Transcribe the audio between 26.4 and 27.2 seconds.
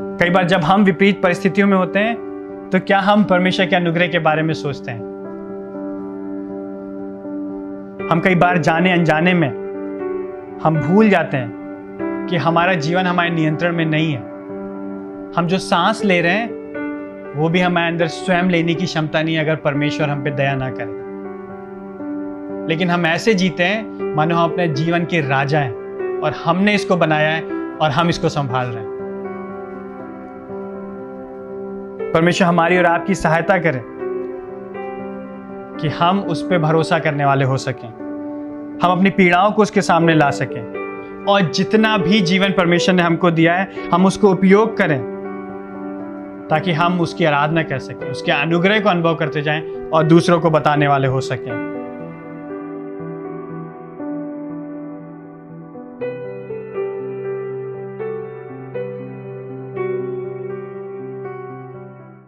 हमने इसको